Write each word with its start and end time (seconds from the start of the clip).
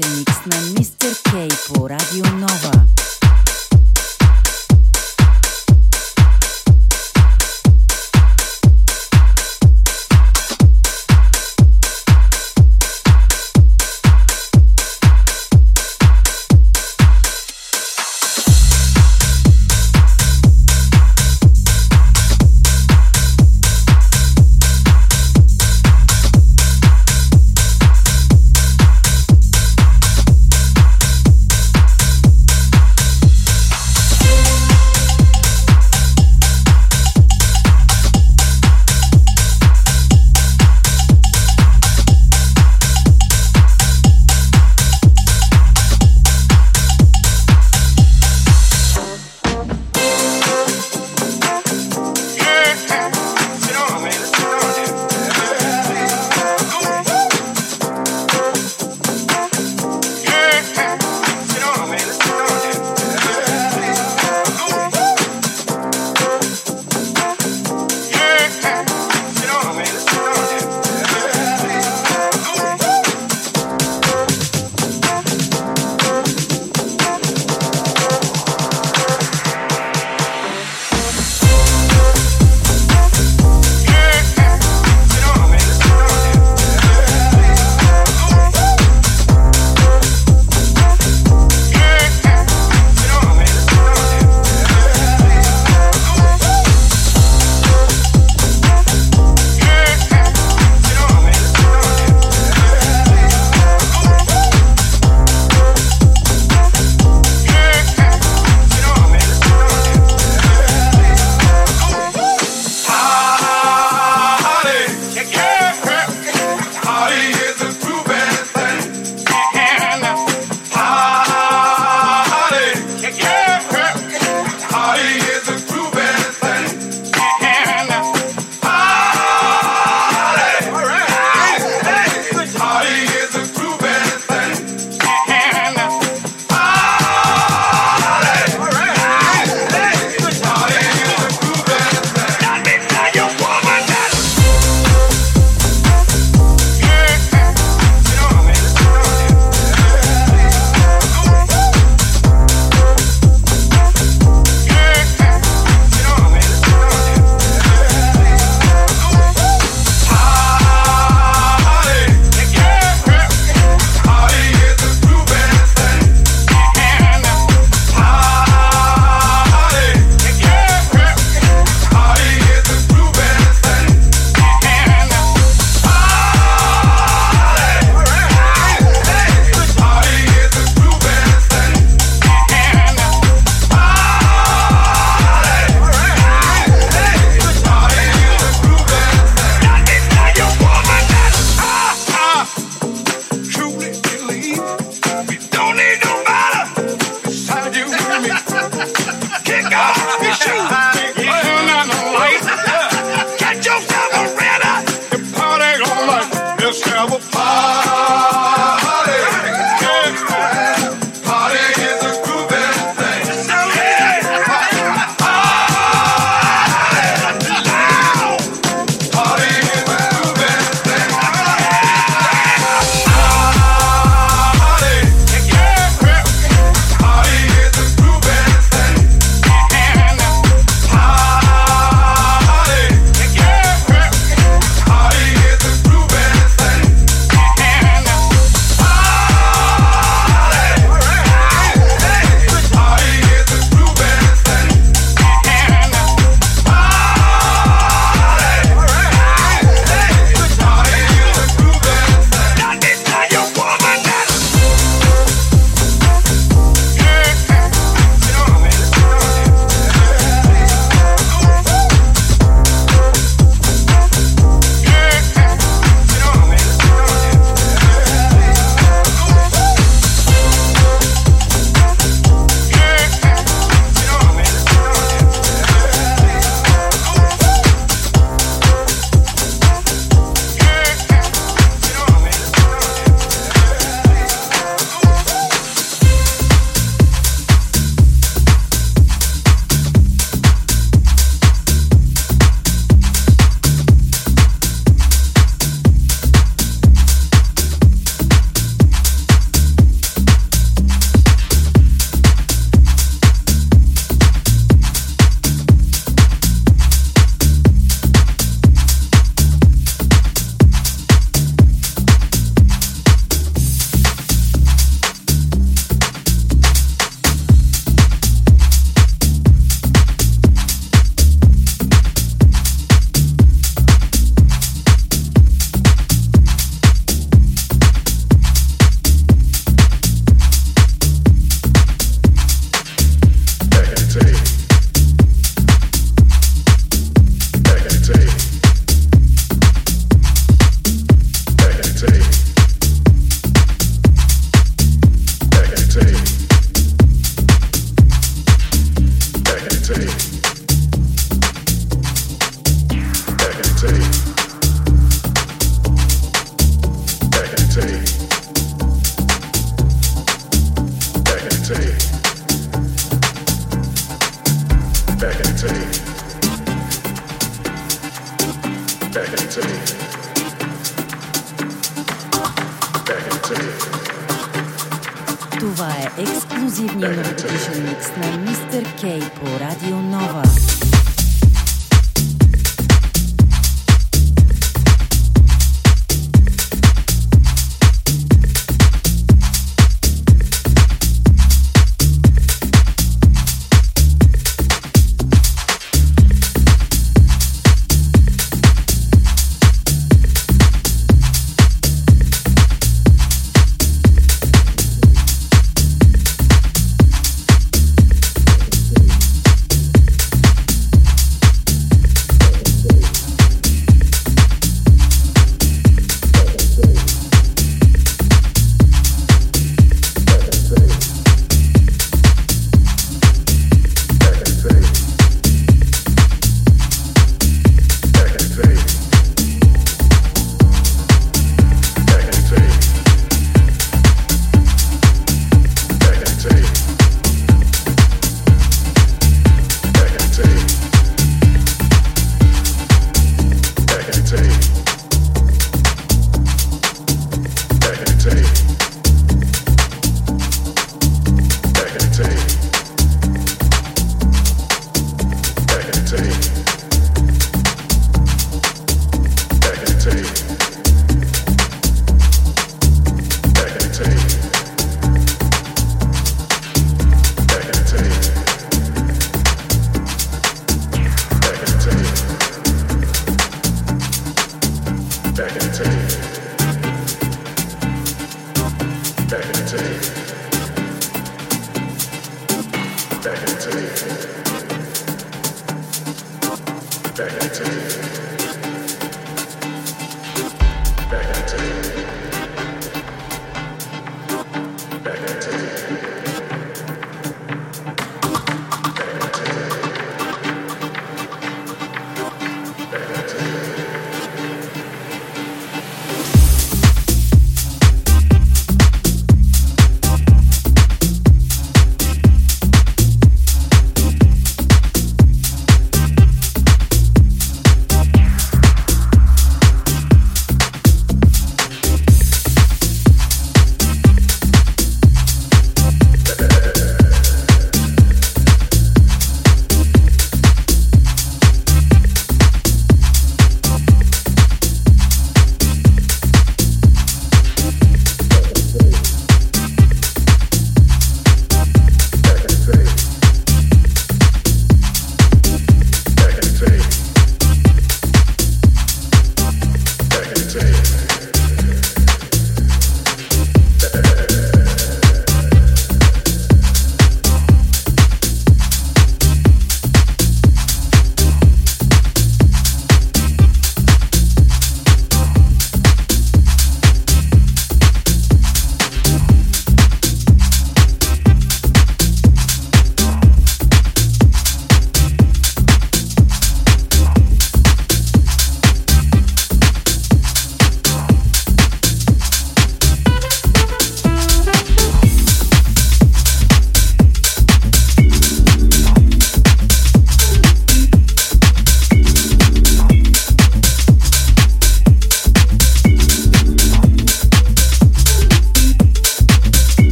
Mix 0.00 0.29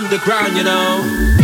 Underground, 0.00 0.56
you 0.56 0.64
know. 0.64 1.39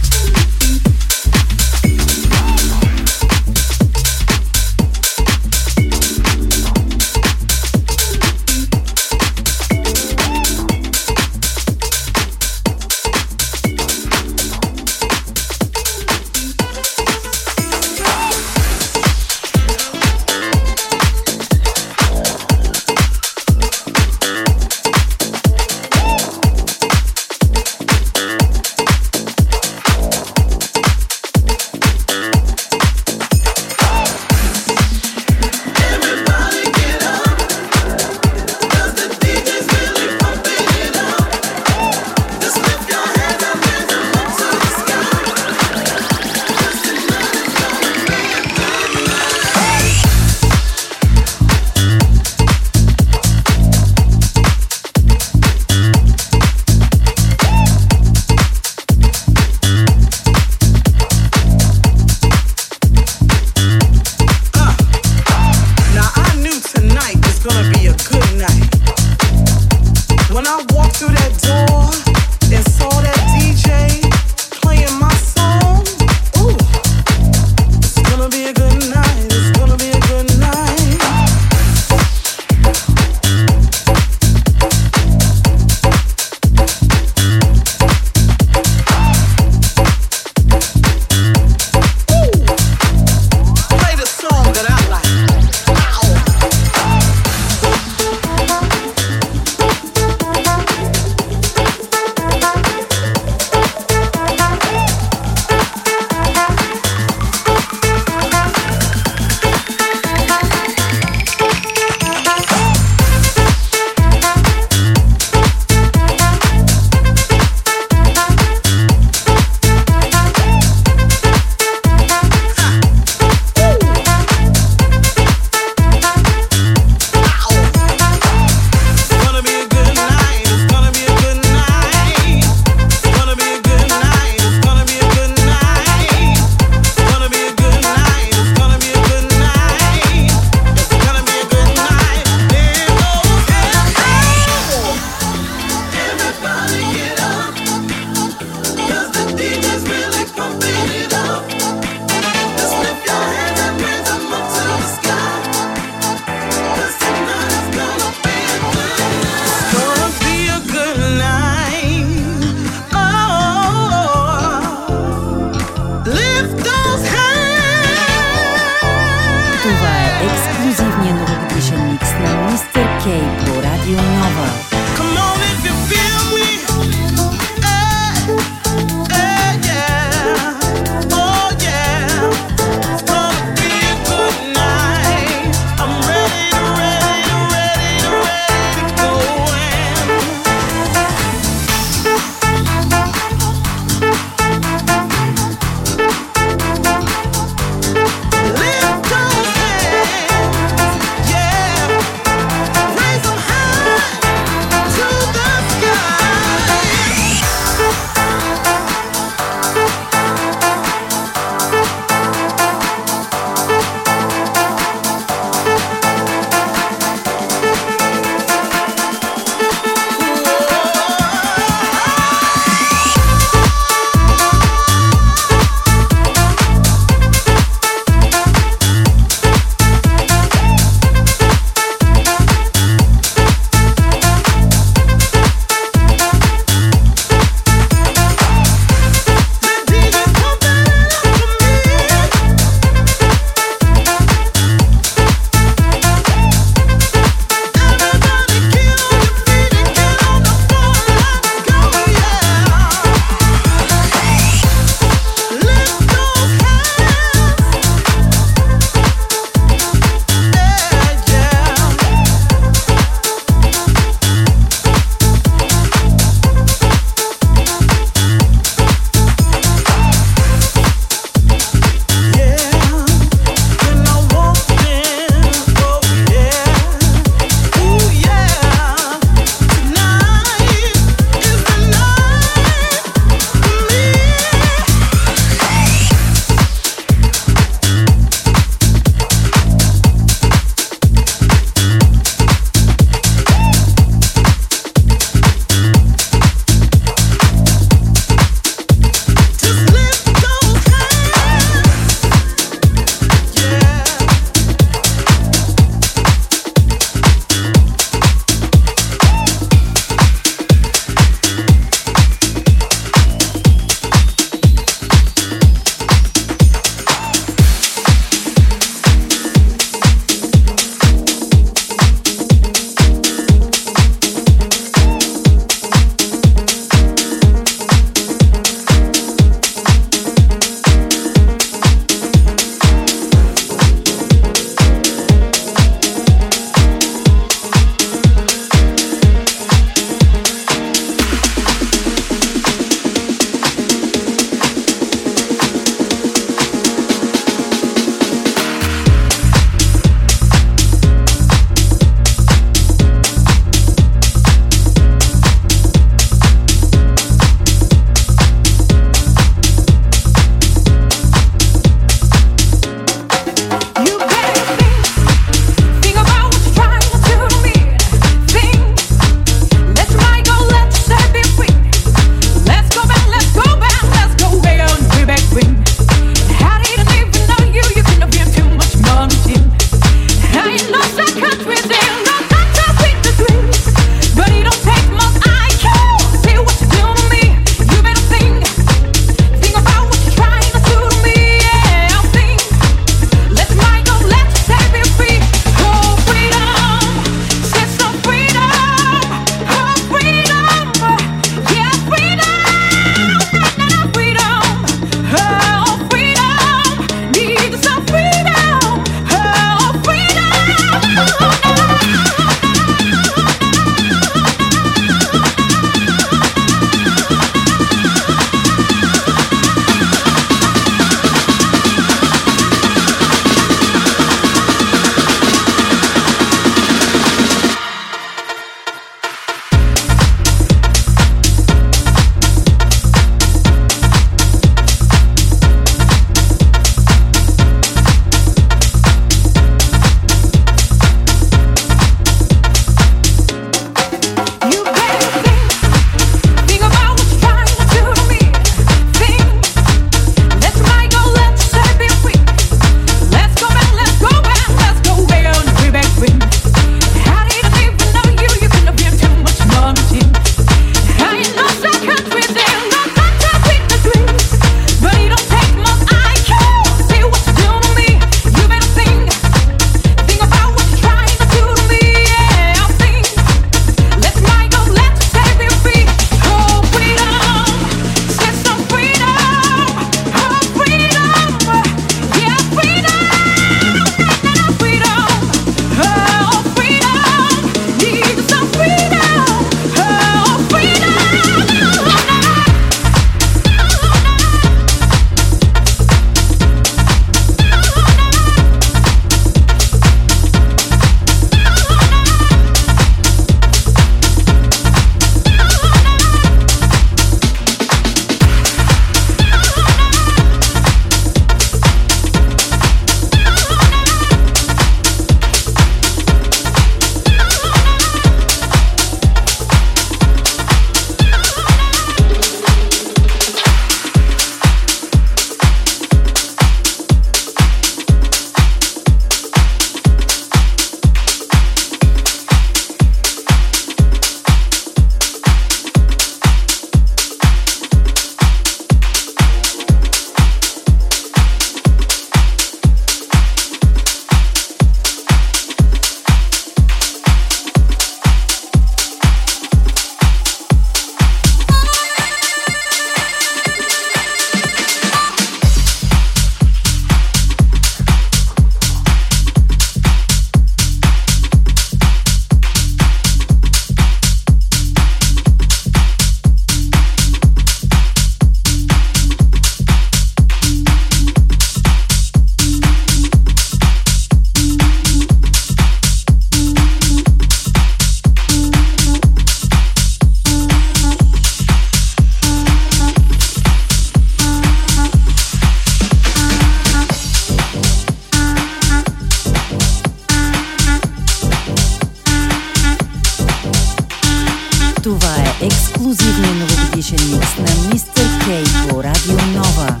Exclusive 595.60 596.38
new 596.38 596.96
jesień 596.96 597.18
mix 597.30 597.46
na 597.58 597.90
Mr. 597.90 598.24
K 598.44 598.64
for 598.88 599.04
Radio 599.04 599.36
Nova. 599.54 600.00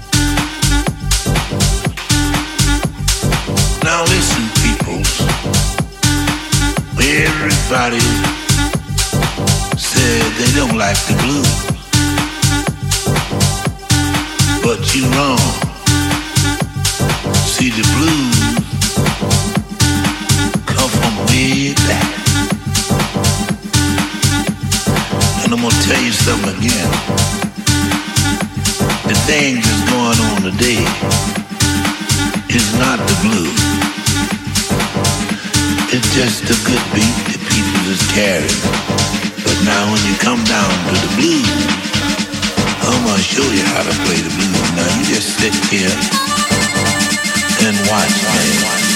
Now 3.84 4.02
listen 4.04 4.48
everybody 7.00 8.00
said 9.76 10.22
they 10.38 10.50
don't 10.54 10.76
like 10.76 10.98
the 11.08 11.14
blues, 11.22 11.58
but 14.62 14.94
you 14.94 15.04
wrong. 15.16 15.38
See 17.46 17.70
the 17.70 17.84
blues 17.96 18.38
come 20.66 20.90
from 20.90 21.26
way 21.26 21.74
back. 21.74 22.17
And 25.48 25.56
I'm 25.56 25.64
gonna 25.64 25.82
tell 25.82 26.02
you 26.04 26.12
something 26.12 26.60
again. 26.60 26.90
The 29.08 29.16
thing 29.24 29.54
that's 29.64 29.84
going 29.88 30.20
on 30.28 30.44
today 30.44 30.84
is 32.52 32.68
not 32.76 33.00
the 33.00 33.16
blues. 33.24 33.56
It's 35.88 36.04
just 36.12 36.44
a 36.52 36.56
good 36.68 36.84
beat 36.92 37.16
that 37.32 37.40
people 37.48 37.80
just 37.88 38.04
carry. 38.12 38.52
But 39.40 39.56
now 39.64 39.88
when 39.88 40.04
you 40.04 40.20
come 40.20 40.44
down 40.44 40.68
to 40.92 40.94
the 41.00 41.12
blues, 41.16 41.48
I'm 42.84 43.00
gonna 43.08 43.24
show 43.24 43.48
you 43.48 43.64
how 43.72 43.88
to 43.88 43.94
play 44.04 44.20
the 44.20 44.28
blues. 44.36 44.68
Now 44.76 44.84
you 45.00 45.04
just 45.08 45.32
sit 45.40 45.56
here 45.72 45.96
and 47.64 47.74
watch 47.88 48.12
me. 48.36 48.87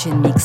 Session 0.00 0.22
Mix. 0.22 0.39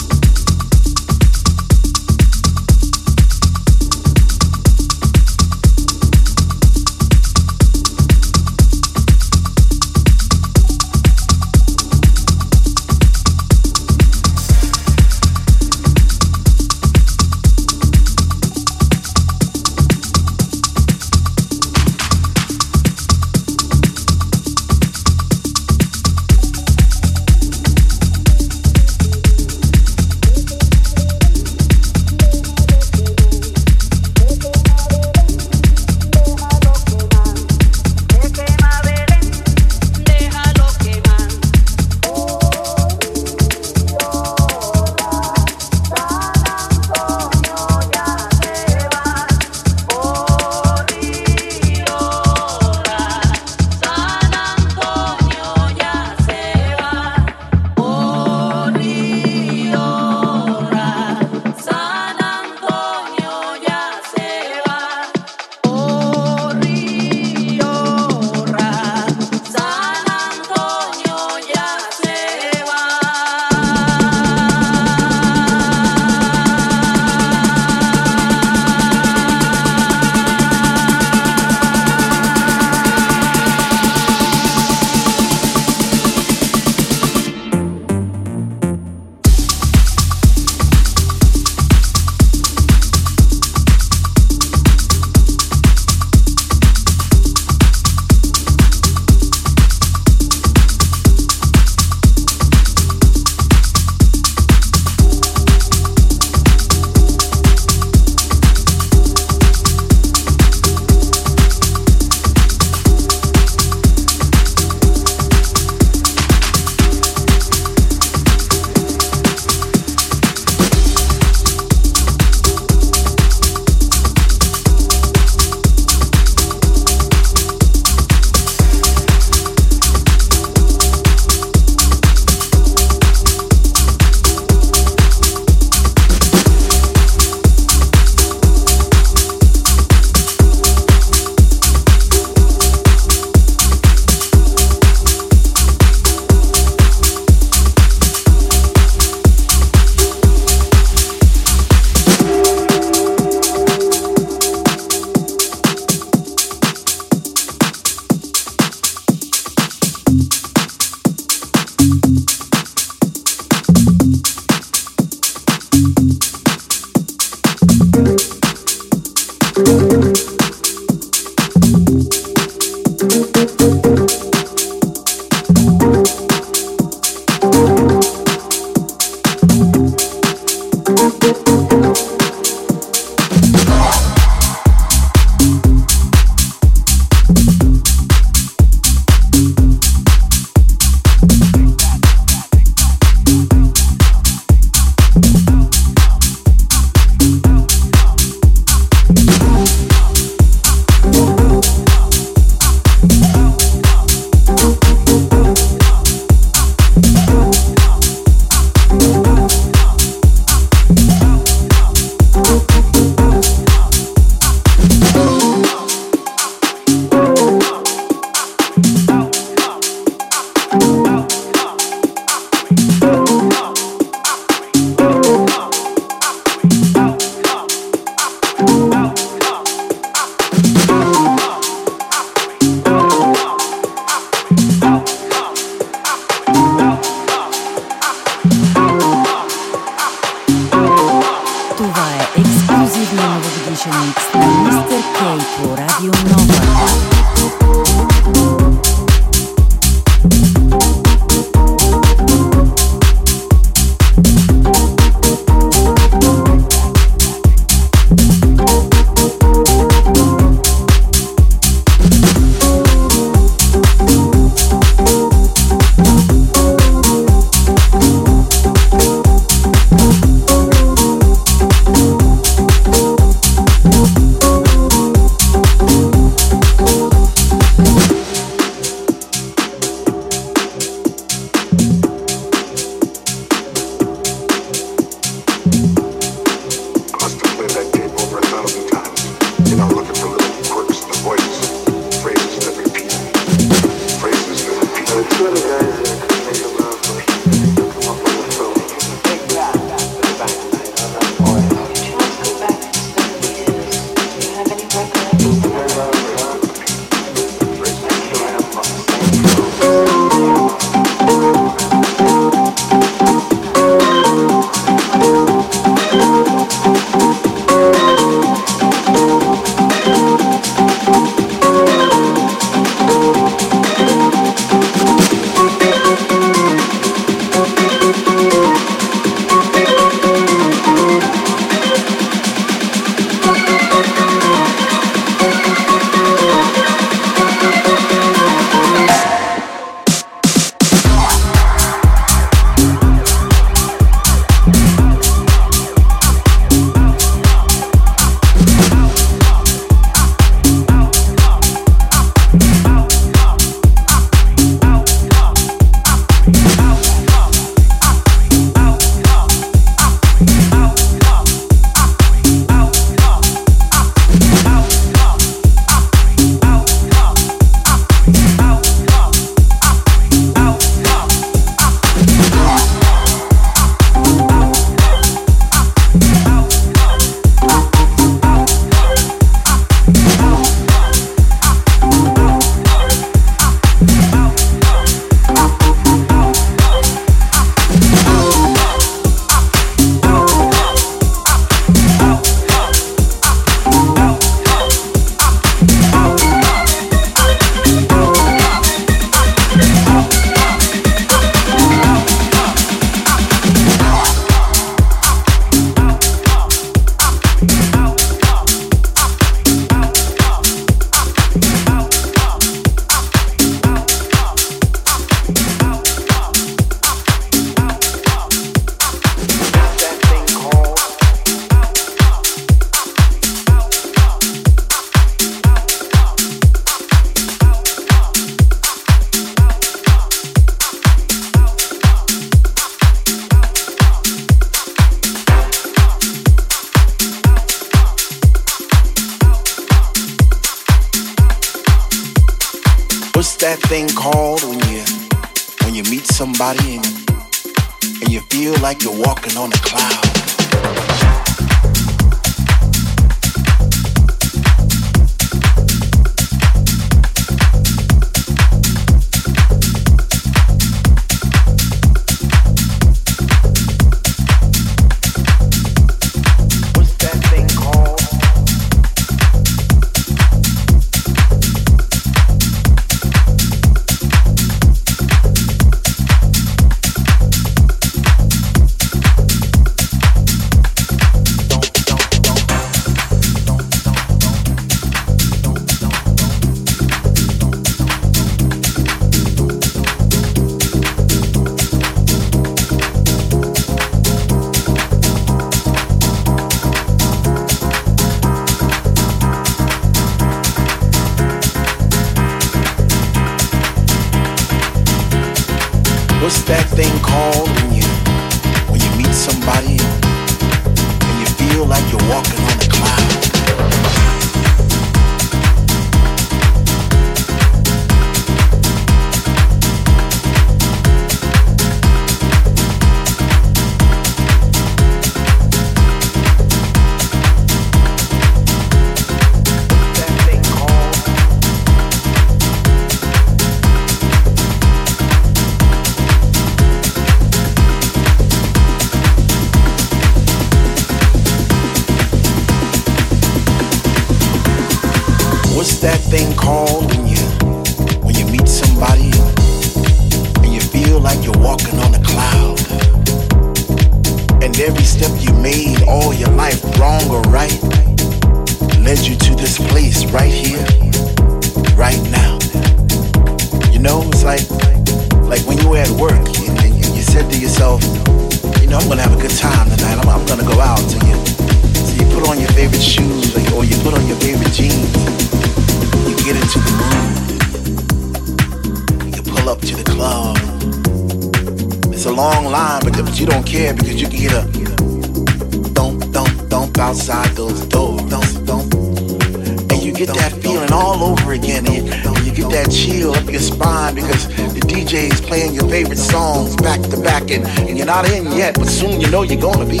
Get 590.16 590.28
that 590.28 590.52
feeling 590.62 590.92
all 590.92 591.22
over 591.22 591.52
again. 591.52 591.86
And 591.86 591.94
you, 591.94 592.02
you 592.44 592.52
get 592.52 592.70
that 592.70 592.90
chill 592.90 593.32
up 593.32 593.50
your 593.50 593.60
spine 593.60 594.14
because 594.14 594.48
the 594.48 594.80
DJ 594.80 595.30
is 595.30 595.40
playing 595.40 595.74
your 595.74 595.88
favorite 595.88 596.18
songs 596.18 596.74
back 596.76 597.00
to 597.02 597.20
back, 597.20 597.50
and, 597.50 597.66
and 597.88 597.98
you're 597.98 598.06
not 598.06 598.28
in 598.30 598.50
yet, 598.52 598.74
but 598.74 598.86
soon 598.86 599.20
you 599.20 599.30
know 599.30 599.42
you're 599.42 599.60
gonna 599.60 599.84
be. 599.84 600.00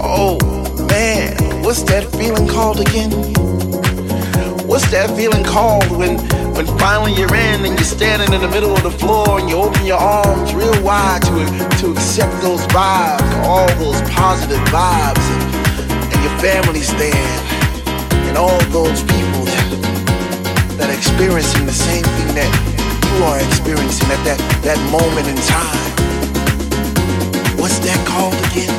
Oh 0.00 0.38
man, 0.88 1.34
what's 1.62 1.82
that 1.84 2.06
feeling 2.12 2.46
called 2.46 2.80
again? 2.80 3.10
What's 4.66 4.90
that 4.90 5.10
feeling 5.16 5.44
called 5.44 5.90
when 5.90 6.18
when 6.54 6.66
finally 6.78 7.12
you're 7.12 7.34
in 7.34 7.66
and 7.66 7.74
you're 7.74 7.90
standing 7.90 8.32
in 8.32 8.40
the 8.40 8.48
middle 8.48 8.74
of 8.74 8.82
the 8.82 8.90
floor 8.90 9.40
and 9.40 9.48
you 9.50 9.56
open 9.56 9.84
your 9.84 9.98
arms 9.98 10.54
real 10.54 10.80
wide 10.82 11.22
to 11.22 11.44
to 11.82 11.92
accept 11.92 12.40
those 12.40 12.64
vibes, 12.68 13.32
all 13.42 13.68
those 13.82 14.00
positive 14.10 14.62
vibes, 14.70 15.26
and, 15.34 16.12
and 16.14 16.22
your 16.22 16.38
family's 16.38 16.90
there, 16.94 17.55
and 18.36 18.44
all 18.44 18.60
those 18.68 19.00
people 19.02 19.44
that 19.48 19.66
that 20.76 20.90
are 20.90 20.98
experiencing 20.98 21.64
the 21.64 21.72
same 21.72 22.04
thing 22.04 22.34
that 22.36 22.50
you 23.08 23.24
are 23.24 23.40
experiencing 23.40 24.08
at 24.12 24.20
that 24.28 24.40
that 24.60 24.76
moment 24.92 25.24
in 25.24 25.38
time. 25.48 25.88
What's 27.56 27.78
that 27.80 27.96
called 28.04 28.36
again? 28.52 28.72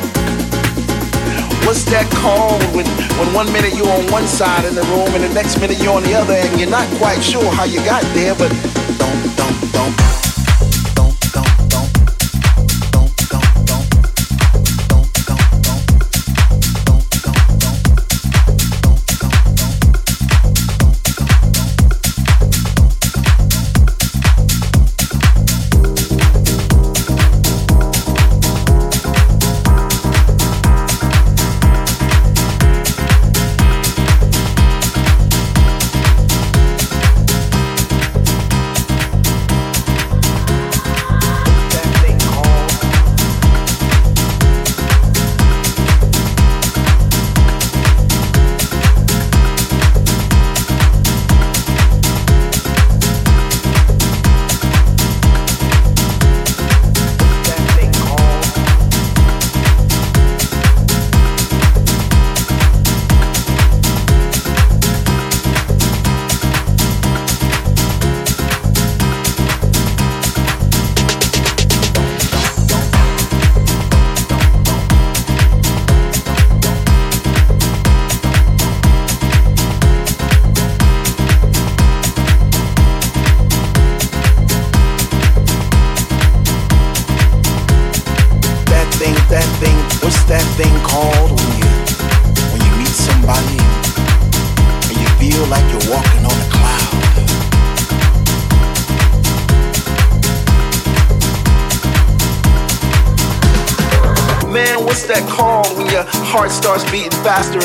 What's 1.66 1.84
that 1.90 2.06
called 2.22 2.62
when, 2.70 2.86
when 3.18 3.34
one 3.34 3.50
minute 3.52 3.74
you're 3.74 3.90
on 3.90 4.06
one 4.12 4.26
side 4.26 4.64
in 4.64 4.74
the 4.74 4.86
room 4.94 5.10
and 5.18 5.24
the 5.24 5.34
next 5.34 5.58
minute 5.60 5.82
you're 5.82 5.94
on 5.94 6.04
the 6.04 6.14
other 6.14 6.34
and 6.34 6.58
you're 6.58 6.70
not 6.70 6.86
quite 6.96 7.20
sure 7.20 7.44
how 7.52 7.64
you 7.64 7.82
got 7.84 8.02
there, 8.14 8.34
but 8.34 8.54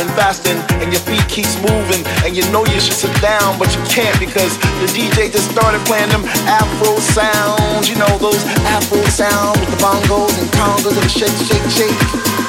and 0.04 0.12
faster 0.20 0.52
and, 0.52 0.60
and 0.84 0.92
your 0.92 1.02
feet 1.08 1.24
keeps 1.30 1.56
moving 1.64 2.04
and 2.28 2.36
you 2.36 2.44
know 2.52 2.66
you 2.68 2.80
should 2.80 2.94
sit 2.94 3.14
down 3.22 3.58
but 3.58 3.72
you 3.72 3.82
can't 3.88 4.18
because 4.20 4.58
the 4.84 4.88
DJ 4.92 5.32
just 5.32 5.50
started 5.52 5.80
playing 5.88 6.10
them 6.10 6.24
Afro 6.46 7.00
sounds, 7.00 7.90
you 7.90 7.96
know 7.96 8.12
those 8.20 8.44
Afro 8.76 9.00
sounds 9.08 9.60
with 9.60 9.72
the 9.72 9.80
bongos 9.80 10.36
and 10.40 10.50
congas 10.52 11.00
and 11.00 11.08
the 11.08 11.10
shake, 11.10 11.32
shake, 11.48 11.68
shake. 11.72 12.43